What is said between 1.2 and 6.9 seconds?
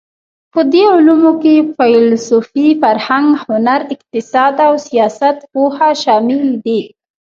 کې فېلسوفي، فرهنګ، هنر، اقتصاد او سیاستپوهه شامل دي.